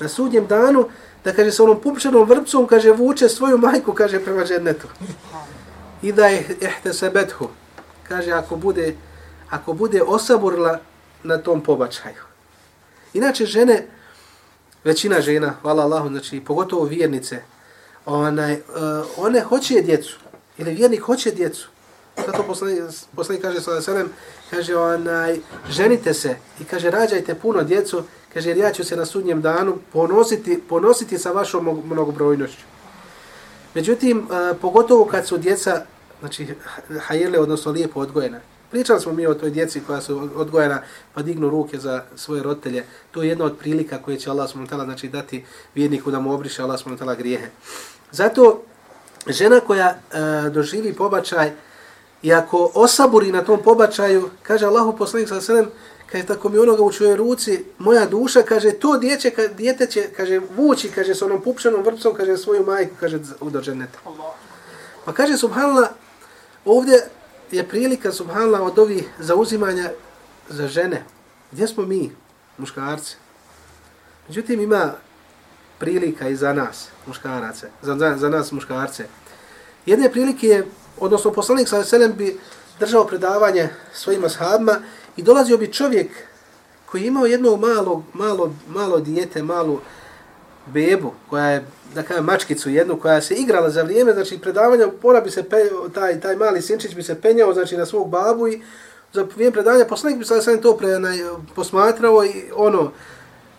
[0.00, 0.88] na sudnjem danu
[1.24, 4.86] da, kaže, sa onom pupčanom vrpcom, kaže, vuče svoju majku, kaže, prema džennetu
[6.02, 7.48] i da je ihtesebethu,
[8.08, 8.96] kaže ako bude,
[9.50, 10.78] ako bude osaburla
[11.22, 12.22] na tom pobačaju.
[13.14, 13.86] Inače žene,
[14.84, 17.42] većina žena, hvala Allahu, znači pogotovo vjernice,
[18.06, 18.60] onaj, uh,
[19.16, 20.18] one hoće djecu,
[20.58, 21.68] ili vjernik hoće djecu.
[22.26, 22.82] Zato poslanik,
[23.16, 24.08] poslanik kaže sa selam
[24.50, 28.02] kaže onaj, ženite se i kaže rađajte puno djecu,
[28.34, 32.62] kaže jer ja ću se na sudnjem danu ponositi, ponositi sa vašom mnogobrojnošću.
[33.74, 35.84] Međutim, uh, pogotovo kad su djeca,
[36.20, 36.46] znači,
[37.00, 38.40] hajele, odnosno lijepo odgojena.
[38.70, 40.82] Pričali smo mi o toj djeci koja su odgojena
[41.14, 42.84] pa dignu ruke za svoje roditelje.
[43.10, 44.76] To je jedna od prilika koje će Allah s.w.t.
[44.84, 47.16] Znači, dati vjerniku da mu obriše Allah s.w.t.
[47.18, 47.46] grijehe.
[48.10, 48.62] Zato
[49.26, 51.52] žena koja e, doživi pobačaj
[52.22, 55.70] i ako osaburi na tom pobačaju, kaže Allahu poslanik sa sredem,
[56.12, 60.08] kaže tako mi onoga u čuje ruci, moja duša, kaže to djeće, ka, djete će,
[60.16, 63.98] kaže vući, kaže s onom pupšenom vrpcom, kaže svoju majku, kaže u dođenete.
[65.04, 65.88] Pa kaže subhanallah,
[66.64, 67.08] ovdje
[67.50, 69.90] je prilika subhanallah od ovih zauzimanja
[70.48, 71.04] za žene.
[71.52, 72.12] Gdje smo mi,
[72.58, 73.16] muškarci?
[74.28, 74.92] Međutim, ima
[75.78, 79.06] prilika i za nas, muškarace, za, za, za nas muškarce.
[79.86, 80.66] Jedne prilike je,
[80.98, 82.40] odnosno poslanik sa selem bi
[82.80, 84.80] držao predavanje svojim ashabima
[85.18, 86.08] i dolazio bi čovjek
[86.86, 89.80] koji je imao jedno malo, malo, malo dijete, malu
[90.66, 95.20] bebu, koja je, da kažem, mačkicu jednu, koja se igrala za vrijeme, znači predavanja, pora
[95.20, 95.56] bi se, pe,
[95.94, 98.62] taj, taj mali sinčić bi se penjao, znači na svog babu i
[99.12, 101.10] za vrijeme predavanja, poslanik bi sad sam to pre, na,
[101.54, 102.92] posmatrao i ono,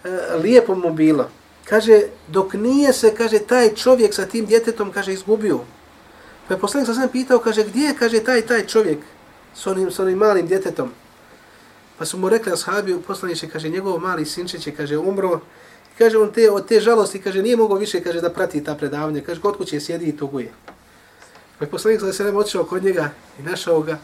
[0.04, 0.10] e,
[0.44, 1.30] lijepo mu bilo.
[1.66, 5.60] Kaže, dok nije se, kaže, taj čovjek sa tim djetetom, kaže, izgubio.
[6.48, 8.98] Pa je poslanik sam pitao, kaže, gdje je, kaže, taj, taj čovjek
[9.56, 10.92] s onim, s onim malim djetetom?
[12.00, 15.40] Pa su mu rekli ashabi, poslaniče, kaže, njegov mali sinčić je, kaže, umro.
[15.94, 18.76] I kaže, on te, od te žalosti, kaže, nije mogao više, kaže, da prati ta
[18.76, 19.22] predavanja.
[19.26, 20.52] Kaže, kod kuće sjedi i tuguje.
[21.58, 23.10] Pa je poslanik sada se otišao kod njega
[23.40, 24.00] i našao ga.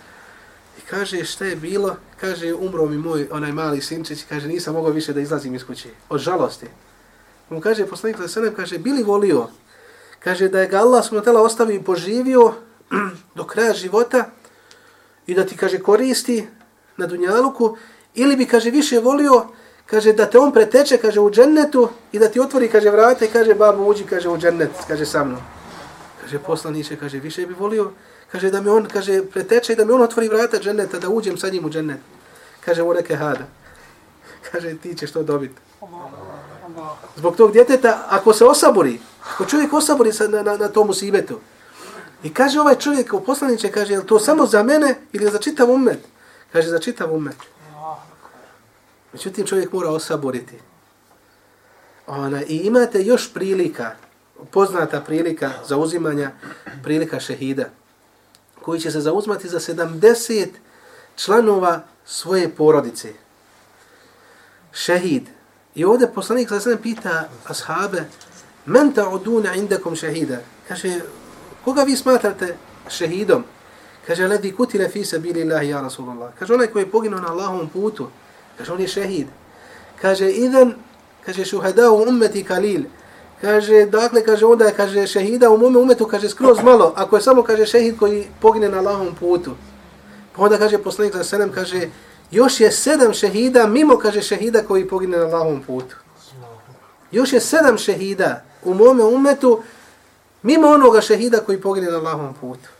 [0.78, 1.96] I kaže, šta je bilo?
[2.22, 4.26] Kaže, umro mi moj onaj mali sinčić.
[4.30, 5.90] Kaže, nisam mogao više da izlazim iz kuće.
[6.10, 6.68] Od žalosti.
[7.50, 9.48] On kaže, poslanik sada selem, kaže, bili volio,
[10.20, 12.54] kaže, da je ga Allah smutela ostavio i poživio
[13.36, 14.32] do kraja života
[15.28, 16.48] i da ti, kaže, koristi
[16.98, 17.78] na Dunjaluku,
[18.16, 19.46] ili bi, kaže, više volio,
[19.86, 23.30] kaže, da te on preteče, kaže, u džennetu i da ti otvori, kaže, vrate i
[23.30, 25.42] kaže, babu, uđi, kaže, u džennet, kaže, sa mnom.
[26.22, 27.92] Kaže, poslaniče, kaže, više bi volio,
[28.32, 31.38] kaže, da mi on, kaže, preteče i da mi on otvori vrata dženneta, da uđem
[31.38, 32.00] sa njim u džennet.
[32.66, 33.46] Kaže, u reke hada.
[34.52, 35.56] Kaže, ti ćeš to dobiti.
[37.16, 39.00] Zbog tog djeteta, ako se osabori,
[39.34, 41.40] ako čovjek osabori sa, na, na, na tomu sibetu,
[42.24, 45.72] i kaže ovaj čovjek u poslaniče, kaže, je to samo za mene ili za čitav
[45.72, 46.00] umet?
[46.56, 47.36] Kaže, za čitav umet.
[49.14, 50.56] Međutim, čovjek mora osaboriti.
[52.08, 53.92] Ona, I imate još prilika,
[54.52, 56.32] poznata prilika za uzimanja,
[56.84, 57.66] prilika šehida,
[58.62, 60.48] koji će se zauzmati za 70
[61.16, 63.14] članova svoje porodice.
[64.72, 65.24] Šehid.
[65.76, 68.04] I ovdje poslanik sa sve pita ashabe,
[68.66, 70.38] men ta'uduna indakum šehida?
[70.68, 71.00] Kaže,
[71.66, 72.58] koga vi smatrate
[72.90, 73.44] šehidom?
[74.08, 76.30] Kaže, ledi kutile fi se bili Allahi, ja Rasulullah.
[76.40, 78.08] Kaže, onaj koji je poginuo na Allahovom putu.
[78.58, 79.28] Kaže, on je šehid.
[80.02, 80.74] Kaže, idan,
[81.26, 82.84] kaže, šuhada u ummeti kalil.
[83.42, 86.94] Kaže, dakle, kaže, onda je, kaže, šehida u mome umetu, kaže, skroz malo.
[86.96, 89.52] Ako je samo, kaže, šehid koji pogine na Allahovom putu.
[90.36, 91.90] Pa onda, kaže, poslanik za sedem, kaže,
[92.32, 95.96] još je sedam šehida, mimo, kaže, šehida koji pogine na Allahovom putu.
[97.12, 99.64] Još je sedam šehida u mome umetu,
[100.44, 102.75] mimo onoga šehida koji pogine na Allahovom putu.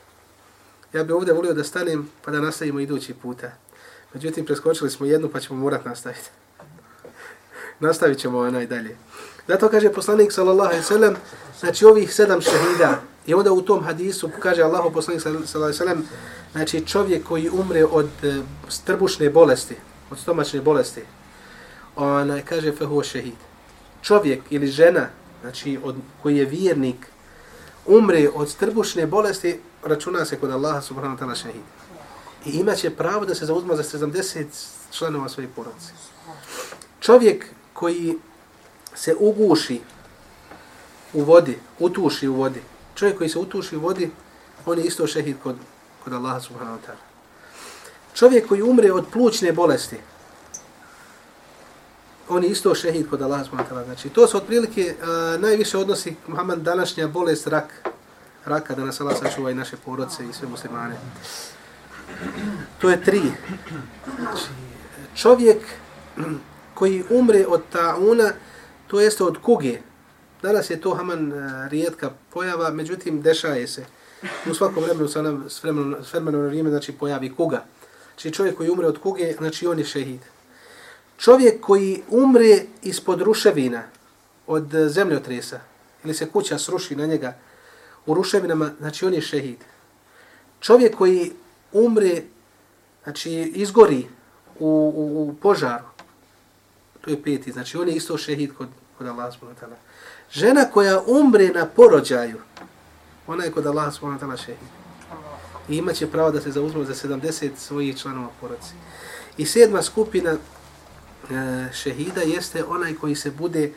[0.96, 3.52] Ja bih ovdje volio da stanem pa da nastavimo idući puta.
[4.14, 6.30] Međutim, preskočili smo jednu pa ćemo morat nastaviti.
[7.80, 8.98] Nastavit ćemo onaj dalje.
[9.48, 11.16] Zato kaže poslanik sallallahu alaihi sallam,
[11.60, 16.10] znači ovih sedam šehida, i onda u tom hadisu kaže Allahu poslanik sallallahu alaihi sallam,
[16.52, 19.76] znači čovjek koji umre od e, strbušne bolesti,
[20.12, 21.02] od stomačne bolesti,
[21.96, 23.36] onaj kaže fehu šehid.
[24.02, 25.10] Čovjek ili žena,
[25.42, 27.08] znači od, koji je vjernik,
[27.86, 31.62] umre od strbušne bolesti, računa se kod Allaha subhanahu wa ta'ala šehid.
[32.46, 34.46] I imaće pravo da se zauzma za 70
[34.92, 35.94] članova svoje porodice.
[37.00, 38.18] Čovjek koji
[38.96, 39.82] se uguši
[41.14, 42.62] u vodi, utuši u vodi,
[42.96, 44.12] čovjek koji se utuši u vodi,
[44.66, 45.56] on je isto šehid kod,
[46.04, 47.04] kod Allaha subhanahu wa ta'ala.
[48.14, 49.98] Čovjek koji umre od plućne bolesti,
[52.30, 53.86] on je isto šehid kod Allaha subhanahu wa ta'ala.
[53.86, 57.90] Znači, to su otprilike uh, najviše odnosi Muhammed današnja bolest rak,
[58.46, 60.96] raka, da nas Allah sačuva i naše porodce i sve muslimane.
[62.82, 63.22] To je tri.
[64.20, 64.44] Znači,
[65.16, 65.58] čovjek
[66.74, 68.32] koji umre od tauna,
[68.88, 69.80] to jeste od kuge.
[70.42, 73.86] Danas je to haman e, rijetka pojava, međutim dešaje se.
[74.50, 77.66] U svakom vremenu sa nam s vremenom, s vremenom vrijeme znači pojavi kuga.
[78.14, 80.22] Znači čovjek koji umre od kuge, znači on je šehid.
[81.18, 83.84] Čovjek koji umre ispod ruševina
[84.48, 85.60] od e, zemljotresa
[86.04, 87.34] ili se kuća sruši na njega,
[88.06, 89.58] u ruševinama, znači on je šehid.
[90.60, 91.32] Čovjek koji
[91.72, 92.22] umre,
[93.04, 94.08] znači izgori
[94.60, 95.86] u, u, u požaru,
[97.02, 99.66] to je peti, znači on je isto šehid kod, kod Allah s.w.t.
[100.32, 102.42] Žena koja umre na porođaju,
[103.28, 104.38] ona je kod Allah s.w.t.
[104.38, 104.70] šehid.
[105.70, 108.74] I imaće pravo da se zauzme za 70 svojih članova porodci.
[109.38, 110.38] I sedma skupina e,
[111.74, 113.74] šehida jeste onaj koji se bude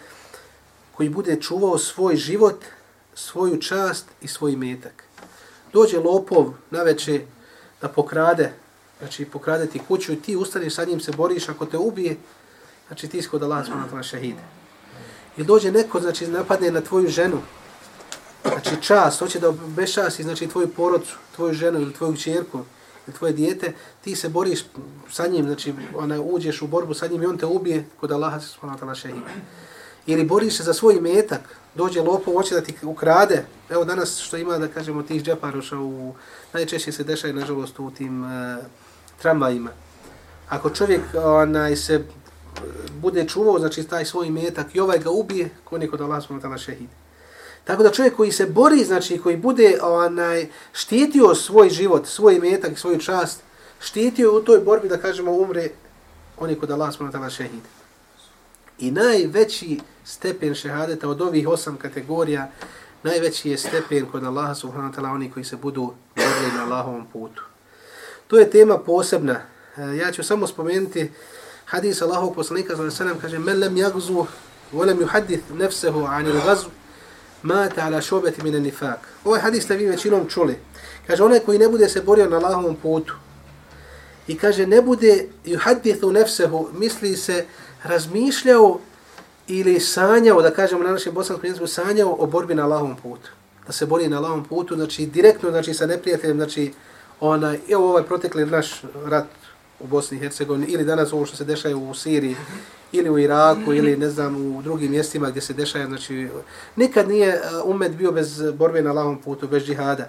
[0.93, 2.65] koji bude čuvao svoj život
[3.19, 5.05] svoju čast i svoj metak.
[5.73, 7.21] Dođe lopov na veče
[7.81, 8.53] da pokrade,
[8.99, 12.17] znači pokrade ti kuću i ti ustaneš sa njim se boriš, ako te ubije,
[12.87, 14.43] znači ti skod Allah smo na tvoje šehide.
[15.37, 17.39] Ili dođe neko, znači napadne na tvoju ženu,
[18.43, 22.61] znači čas, hoće da bešasi, znači tvoju porodcu, tvoju ženu ili tvoju čerku,
[23.07, 23.73] ili tvoje dijete,
[24.05, 24.65] ti se boriš
[25.11, 28.41] sa njim, znači ona, uđeš u borbu sa njim i on te ubije, kod Allaha
[28.41, 29.31] smo na tvoje šehide.
[30.07, 31.41] Ili boriš se za svoj metak,
[31.79, 33.45] dođe lopov, hoće da ti ukrade.
[33.71, 36.15] Evo danas što ima, da kažemo, tih džeparoša, u,
[36.53, 38.31] najčešće se dešaju, nažalost, u tim uh,
[39.23, 39.71] tramvajima.
[40.49, 42.01] Ako čovjek onaj, se e,
[43.01, 46.59] bude čuvao, znači taj svoj metak i ovaj ga ubije, ko neko da Allah smo
[46.59, 46.89] šehid.
[47.65, 52.79] Tako da čovjek koji se bori, znači koji bude onaj, štitio svoj život, svoj metak,
[52.79, 53.43] svoju čast,
[53.81, 55.69] štitio u toj borbi, da kažemo, umre,
[56.39, 57.63] on je kod Allah smo tala šehid.
[58.79, 62.51] I najveći stepen šehadeta od ovih osam kategorija,
[63.03, 67.07] najveći je stepen kod Allaha subhanahu wa ta'ala, oni koji se budu borili na Allahovom
[67.13, 67.43] putu.
[68.27, 69.41] To je tema posebna.
[69.77, 71.11] E, ja ću samo spomenuti
[71.65, 74.27] hadis Allahovog poslanika sallallahu alejhi ve sellem kaže men lam yaghzu
[74.73, 76.69] wa lam yuhaddith nafsuhu an al-ghazw
[77.43, 78.99] mata ala shubati min an-nifaq.
[79.25, 80.59] Ovaj hadis ste vi većinom čuli.
[81.07, 83.15] Kaže onaj koji ne bude se borio na Allahovom putu
[84.27, 87.47] i kaže ne bude yuhaddithu nafsuhu misli se
[87.85, 88.81] razmišljao
[89.49, 93.31] ili sanjao, da kažemo na našem bosanskom jeziku, sanjao o borbi na Allahovom putu.
[93.67, 96.73] Da se bori na Allahovom putu, znači direktno znači, sa neprijateljem, znači
[97.21, 99.27] onaj, evo ovaj protekli naš rat
[99.81, 102.37] u Bosni i Hercegovini, ili danas ovo što se dešaje u Siriji,
[102.93, 106.29] ili u Iraku, ili ne znam, u drugim mjestima gdje se dešaje, znači,
[106.77, 110.09] nikad nije e, umet bio bez borbe na Allahovom putu, bez džihada.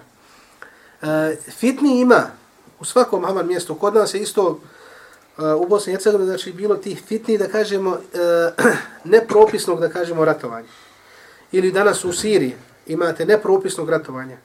[1.02, 1.08] Uh,
[1.50, 2.26] fitni ima
[2.80, 4.60] u svakom haman mjestu, kod nas je isto,
[5.60, 8.64] u Bosni i Hercegovini znači bilo tih fitni da kažemo eh,
[9.04, 10.68] nepropisnog da kažemo ratovanja.
[11.52, 14.36] Ili danas u Siriji imate nepropisnog ratovanja.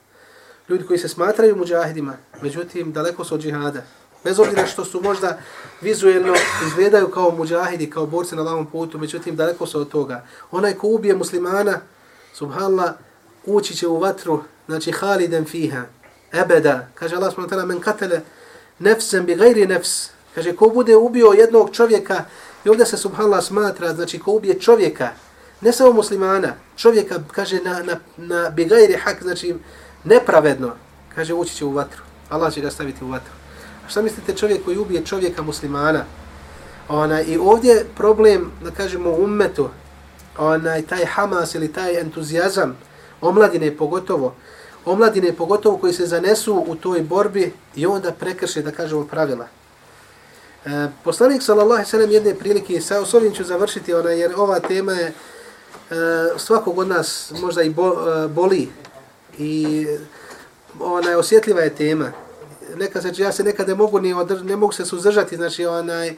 [0.69, 3.81] Ljudi koji se smatraju muđahidima, međutim daleko su od džihada.
[4.23, 5.39] Bez obzira što su možda
[5.81, 6.33] vizuelno
[6.67, 10.25] izgledaju kao muđahidi, kao borci na lavom putu, međutim daleko su od toga.
[10.51, 11.79] Onaj ko ubije muslimana,
[12.33, 12.93] subhanallah,
[13.45, 15.83] ući će u vatru, znači haliden fiha,
[16.33, 18.21] ebeda, kaže Allah subhanahu men katele
[18.79, 22.23] nefsem bi gajri nefs, kaže ko bude ubio jednog čovjeka,
[22.65, 25.09] i ovdje se subhanallah smatra, znači ko ubije čovjeka,
[25.61, 29.55] ne samo muslimana, čovjeka, kaže na, na, na begajri hak, znači
[30.03, 30.71] nepravedno,
[31.15, 32.01] kaže ući će u vatru.
[32.29, 33.31] Allah će ga staviti u vatru.
[33.85, 36.03] A šta mislite čovjek koji ubije čovjeka muslimana?
[36.89, 39.69] Ona, I ovdje problem, da kažemo, ummetu,
[40.37, 42.77] onaj, taj hamas ili taj entuzijazam,
[43.21, 44.35] omladine pogotovo,
[44.85, 49.47] omladine pogotovo koji se zanesu u toj borbi i onda prekrše, da kažemo, pravila.
[50.65, 54.59] E, poslanik sallallahu alejhi ve sellem jedne prilike, sa osobim ću završiti, ona, jer ova
[54.59, 55.13] tema je e,
[56.37, 58.69] svakog od nas možda i bo, e, boli
[59.37, 59.87] i
[60.79, 62.11] ona je osjetljiva je tema.
[62.75, 66.15] Neka se ja se nekad ne mogu ni održ, ne mogu se suzdržati, znači onaj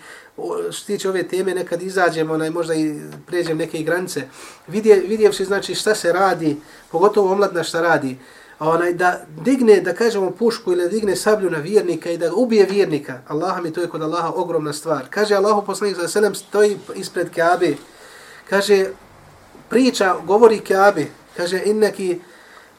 [0.71, 4.21] što tiče ove teme nekad izađem, onaj možda i pređem neke granice.
[4.67, 6.57] Vidje vidjevši znači šta se radi,
[6.91, 8.17] pogotovo omladna šta radi.
[8.59, 13.19] Onaj da digne da kažemo pušku ili digne sablju na vjernika i da ubije vjernika.
[13.27, 15.05] Allah mi to je kod Allaha ogromna stvar.
[15.09, 17.75] Kaže Allahu poslanik za selem stoji ispred Kaabe,
[18.49, 18.85] Kaže
[19.69, 21.05] priča govori Kaabe,
[21.37, 22.19] Kaže innaki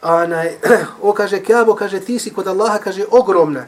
[0.02, 0.56] onaj,
[1.02, 3.64] o kaže Kaabo, kaže ti si kod Allaha, kaže ogromna.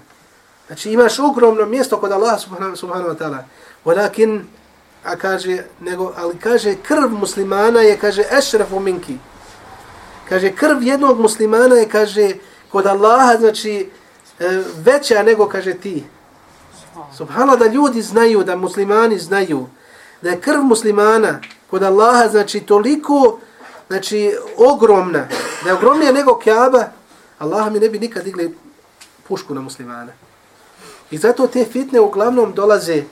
[0.67, 3.45] Znači imaš ogromno mjesto kod Allaha subhanahu, subhanahu wa ta'ala.
[3.85, 4.41] Walakin,
[5.05, 9.17] a kaže, nego, ali kaže krv muslimana je, kaže, ešrefu minki.
[10.31, 12.31] Kaže krv jednog muslimana je, kaže,
[12.73, 13.91] kod Allaha, znači,
[14.39, 16.05] e, veća nego, kaže, ti.
[17.17, 19.67] Subhanallah, da ljudi znaju, da muslimani znaju,
[20.23, 21.41] da je krv muslimana
[21.71, 23.39] kod Allaha, znači, toliko,
[23.89, 25.27] znači, ogromna,
[25.65, 26.85] da je ogromnija nego Kaaba,
[27.39, 28.57] Allah mi ne bi nikad digli
[29.29, 30.13] pušku na muslimana.
[31.11, 33.03] I zato te fitne uglavnom dolaze,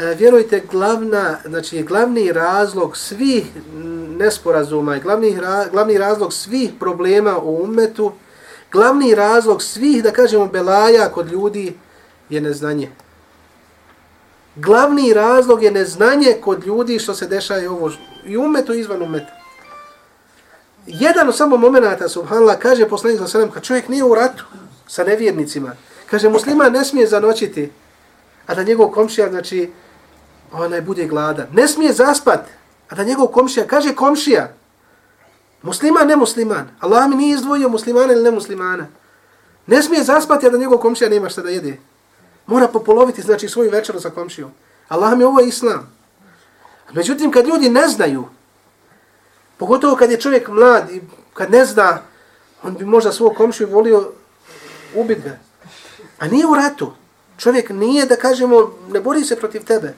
[0.00, 3.44] E, vjerujte, glavna, znači, glavni razlog svih
[4.18, 5.38] nesporazuma i glavni,
[5.72, 8.12] glavni razlog svih problema u umetu,
[8.72, 11.74] glavni razlog svih, da kažemo, belaja kod ljudi
[12.28, 12.90] je neznanje.
[14.56, 17.90] Glavni razlog je neznanje kod ljudi što se dešava ovo
[18.24, 19.40] i umetu i izvan umeta
[20.86, 24.44] jedan od samo momenata, subhanallah, kaže poslanik sa sredem, kad čovjek nije u ratu
[24.86, 27.70] sa nevjernicima, kaže, musliman ne smije zanoćiti,
[28.46, 29.70] a da njegov komšija, znači,
[30.52, 31.46] onaj bude gladan.
[31.52, 32.46] Ne smije zaspat,
[32.88, 34.52] a da njegov komšija, kaže komšija,
[35.62, 36.68] musliman, ne musliman.
[36.80, 38.86] Allah mi nije izdvojio muslimana ili ne muslimana.
[39.66, 41.78] Ne smije zaspati, a da njegov komšija nema šta da jede.
[42.46, 44.50] Mora popoloviti, znači, svoju večeru sa komšijom.
[44.88, 45.92] Allah mi ovo je islam.
[46.92, 48.24] Međutim, kad ljudi ne znaju,
[49.60, 51.00] Pogotovo kad je čovjek mlad i
[51.34, 51.98] kad ne zna,
[52.62, 54.12] on bi možda svog komšiju volio
[54.94, 55.38] ubiti ga.
[56.18, 56.92] A nije u ratu.
[57.36, 59.94] Čovjek nije, da kažemo, ne bori se protiv tebe.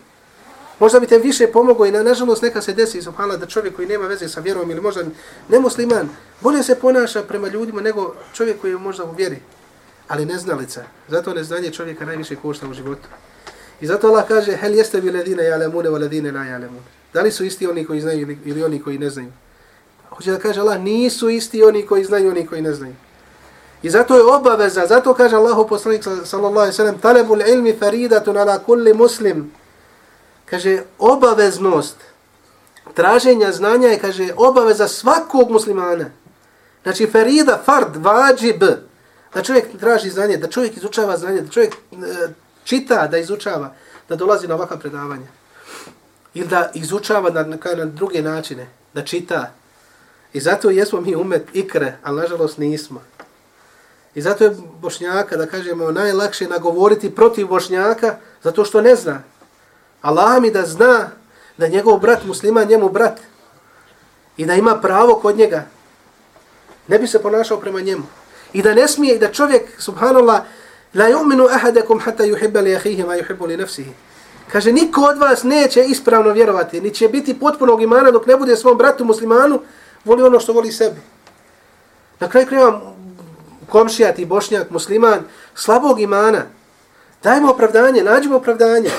[0.83, 3.89] Možda bi te više pomogao i na nažalost neka se desi, subhanallah, da čovjek koji
[3.89, 5.03] nema veze sa vjerom ili možda
[5.49, 6.09] nemusliman,
[6.41, 9.39] bolje se ponaša prema ljudima nego čovjek koji je možda u vjeri,
[10.09, 10.83] ali neznalica.
[11.09, 13.09] Zato neznanje čovjeka najviše košta u životu.
[13.81, 16.83] I zato Allah kaže, hel jeste bi ledine jalemune o ledine la jalemune.
[17.15, 19.33] Da li su isti oni koji znaju ili oni koji ne znaju?
[20.11, 22.95] Hoće da kaže Allah, nisu isti oni koji znaju, oni koji ne znaju.
[23.83, 28.37] I zato je obaveza, zato kaže Allahu poslanik sallallahu alejhi ve sellem talebul ilmi faridatun
[28.37, 29.62] ala kulli muslim.
[30.53, 31.97] Kaže, obaveznost
[32.95, 36.11] traženja znanja je, kaže, obaveza svakog muslimana.
[36.83, 38.65] Znači, farida, fard, vađib,
[39.35, 42.29] da čovjek traži znanje, da čovjek izučava znanje, da čovjek e,
[42.65, 43.75] čita, da izučava,
[44.09, 45.27] da dolazi na ovakva predavanja.
[46.35, 49.53] Ili da izučava na, na, na druge načine, da čita,
[50.33, 53.03] I zato jesmo mi umet ikre, ali nažalost nismo.
[54.15, 59.23] I zato je Bošnjaka, da kažemo, najlakše nagovoriti protiv Bošnjaka, zato što ne zna.
[60.03, 61.11] Allah mi da zna
[61.57, 63.21] da njegov brat musliman njemu brat
[64.37, 65.65] i da ima pravo kod njega.
[66.89, 68.03] Ne bi se ponašao prema njemu.
[68.53, 70.43] I da ne smije, i da čovjek, subhanallah,
[70.95, 73.93] la yu'minu ahadakum hatta yuhibba li ahihi ma yuhibbu li nafsihi.
[74.53, 78.57] Kaže, niko od vas neće ispravno vjerovati, ni će biti potpunog imana dok ne bude
[78.57, 79.61] svom bratu muslimanu,
[80.05, 81.01] voli ono što voli sebi.
[82.21, 82.81] Na kraju kreva
[83.69, 85.21] komšija ti bošnjak, musliman,
[85.55, 86.43] slabog imana.
[87.23, 88.91] Dajmo opravdanje, nađemo opravdanje.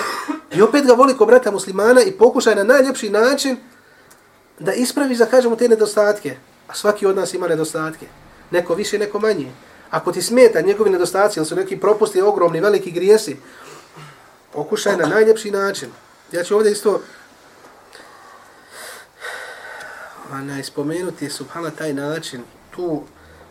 [0.55, 3.57] I opet ga voli ko brata muslimana i pokušaj na najljepši način
[4.59, 6.35] da ispravi, za kažemo, te nedostatke.
[6.67, 8.05] A svaki od nas ima nedostatke.
[8.51, 9.51] Neko više, neko manje.
[9.89, 13.37] Ako ti smeta njegovi nedostaci, ili su neki propusti ogromni, veliki grijesi,
[14.53, 15.89] pokušaj na najljepši način.
[16.31, 17.01] Ja ću ovdje isto
[20.31, 22.43] onaj, spomenuti subhana taj način,
[22.75, 23.03] tu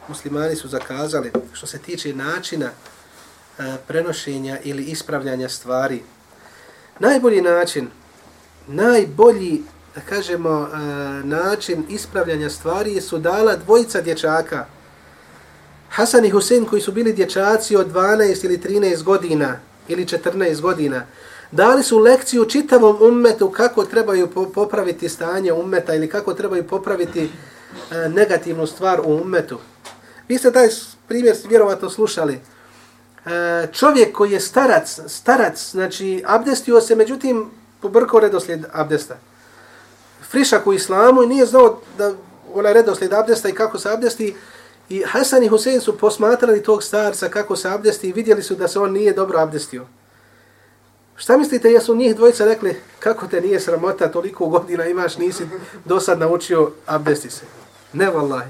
[0.08, 6.02] muslimani su zakazali, što se tiče načina uh, prenošenja ili ispravljanja stvari.
[6.98, 7.88] Najbolji način,
[8.68, 9.62] najbolji,
[9.94, 10.76] da kažemo, e,
[11.26, 14.66] način ispravljanja stvari su dala dvojica dječaka.
[15.88, 21.06] Hasan i Husein koji su bili dječaci od 12 ili 13 godina ili 14 godina,
[21.50, 28.08] dali su lekciju čitavom ummetu kako trebaju popraviti stanje ummeta ili kako trebaju popraviti e,
[28.08, 29.58] negativnu stvar u ummetu.
[30.28, 30.68] Vi ste taj
[31.08, 32.40] primjer vjerovatno slušali.
[33.26, 37.50] E, čovjek koji je starac, starac, znači abdestio se, međutim
[37.80, 39.16] pobrkao redoslijed abdesta.
[40.30, 42.12] Frišak u islamu i nije znao da
[42.54, 44.34] onaj redoslijed abdesta i kako se abdesti.
[44.88, 48.68] I Hasan i Husein su posmatrali tog starca kako se abdesti i vidjeli su da
[48.68, 49.86] se on nije dobro abdestio.
[51.16, 55.46] Šta mislite, jesu njih dvojica rekli, kako te nije sramota, toliko godina imaš, nisi
[55.84, 57.44] do sad naučio abdesti se.
[57.92, 58.46] Ne, vallaj.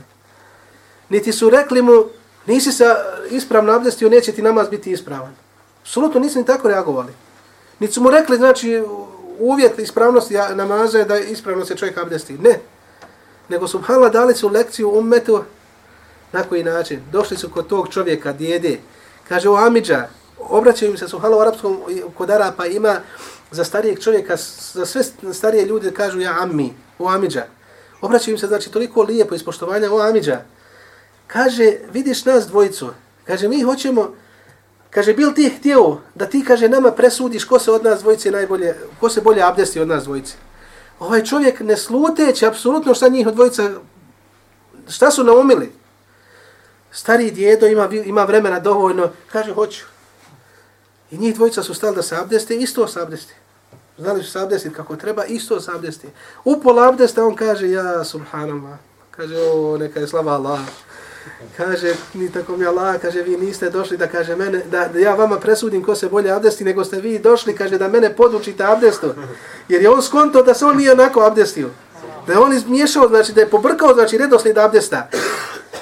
[1.09, 2.05] Niti su rekli mu,
[2.47, 2.95] nisi se
[3.30, 5.34] ispravno abdestio, neće ti namaz biti ispravan.
[5.82, 7.12] Absolutno nisu ni tako reagovali.
[7.78, 8.82] Niti su mu rekli, znači,
[9.38, 12.38] uvjet ispravnosti namaza je da ispravno se čovjek abdesti.
[12.38, 12.61] Ne.
[13.49, 15.43] Nego su hala dali su lekciju ummetu
[16.32, 17.01] na koji način.
[17.12, 18.78] Došli su kod tog čovjeka, djede.
[19.28, 21.80] Kaže, o Amidža, obraćaju im se suhalo u arapskom
[22.18, 22.97] kod Arapa ima
[23.51, 24.36] za starijeg čovjeka,
[24.72, 27.45] za sve starije ljude kažu ja ammi, o Amidža.
[28.01, 30.40] Obraćaju im se znači toliko lijepo ispoštovanja o Amidža.
[31.33, 32.91] Kaže, vidiš nas dvojicu,
[33.24, 34.14] kaže, mi hoćemo,
[34.91, 38.76] kaže, bil ti htio da ti, kaže, nama presudiš ko se od nas dvojice najbolje,
[39.01, 40.35] ko se bolje abdesti od nas dvojice.
[40.99, 43.70] Ovaj čovjek ne sluteći apsolutno šta njih dvojica,
[44.89, 45.72] šta su naumili.
[46.91, 49.85] Stari djedo ima, ima vremena dovoljno, kaže, hoću.
[51.11, 53.35] I njih dvojica su stali da se abdeste, isto se abdeste.
[53.99, 56.09] Znali su se abdestiti kako treba, isto se abdeste.
[56.45, 58.78] U pola abdesta on kaže, ja, subhanallah.
[59.11, 60.61] Kaže, o, neka je slava Allah.
[61.57, 65.14] Kaže, ni tako mi Allah, kaže, vi niste došli da kaže mene, da, da ja
[65.14, 69.14] vama presudim ko se bolje abdesti, nego ste vi došli, kaže, da mene podučite abdestu.
[69.68, 71.70] Jer je on skonto da se on nije onako abdestio.
[72.27, 75.09] Da je on izmiješao, znači da je pobrkao, znači redoslijed abdesta.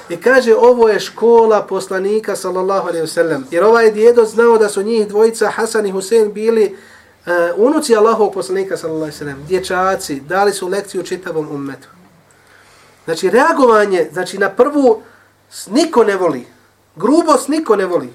[0.09, 3.43] I kaže, ovo je škola poslanika, sallallahu alaihi wasallam.
[3.51, 6.77] Jer ovaj djedo znao da su njih dvojica, Hasan i Husein, bili
[7.27, 9.47] uh, unuci Allahovog poslanika, sallallahu alaihi wasallam.
[9.49, 11.89] Dječaci, dali su lekciju čitavom ummetu.
[13.05, 15.03] Znači, reagovanje, znači, na prvu,
[15.71, 16.47] niko ne voli.
[16.97, 18.13] Grubost niko ne voli.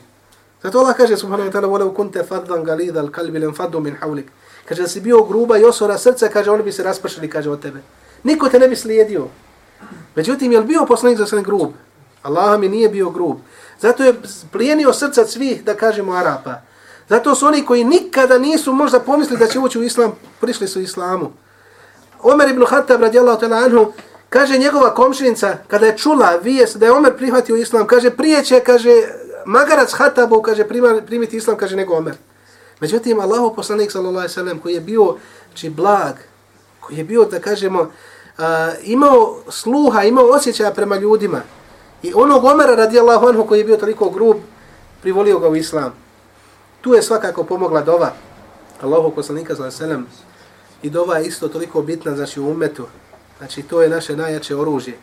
[0.63, 3.95] Zato Allah kaže, subhanahu wa ta'ala, vole kunte faddan galida al kalbi len faddu min
[4.01, 4.31] hawlik.
[4.65, 7.61] Kaže, da si bio gruba i osora srca, kaže, oni bi se raspršili, kaže, od
[7.61, 7.81] tebe.
[8.23, 9.27] Niko te ne bi slijedio.
[10.15, 11.71] Međutim, je li bio poslanik za sve grub?
[12.23, 13.37] Allah mi nije bio grub.
[13.79, 14.15] Zato je
[14.51, 16.61] plijenio srca svih, da kažemo, Arapa.
[17.09, 20.81] Zato su oni koji nikada nisu možda pomislili da će ući u islam, prišli su
[20.81, 21.31] islamu.
[22.21, 23.91] Omer ibn Khattab radijallahu ta'ala anhu,
[24.35, 28.59] kaže njegova komšinica, kada je čula vijes da je Omer prihvatio islam, kaže prije će,
[28.59, 28.91] kaže,
[29.45, 30.67] magarac Hatabov, kaže,
[31.07, 32.15] primiti islam, kaže, nego Omer.
[32.79, 35.15] Međutim, Allahu poslanik, sallallahu alaihi sallam, koji je bio,
[35.53, 36.15] či blag,
[36.79, 37.91] koji je bio, da kažemo,
[38.37, 41.41] a, imao sluha, imao osjećaja prema ljudima.
[42.03, 44.37] I onog Omera radijallahu anhu koji je bio toliko grub,
[45.01, 45.93] privolio ga u islam.
[46.81, 48.11] Tu je svakako pomogla dova
[48.81, 50.09] Allahu poslanika sallallahu alejhi ve
[50.83, 52.85] I dova je isto toliko bitna znači u ummetu.
[53.37, 54.97] Znači to je naše najjače oružje.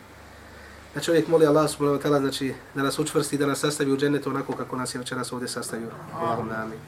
[0.95, 3.97] Da čovjek moli Allah subhanahu wa ta'ala znači da nas učvrsti da nas sastavi u
[3.97, 5.89] džennetu onako kako nas je večeras ovdje sastavio.
[6.13, 6.79] Allahumma amin.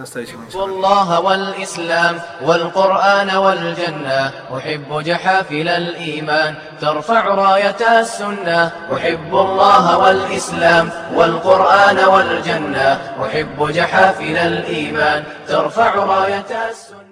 [0.00, 11.98] أحب الله والإسلام والقرآن والجنة أحب جحافل الإيمان ترفع راية السنة أحب الله والإسلام والقرآن
[11.98, 17.03] والجنة أحب جحافل الإيمان ترفع راية السنة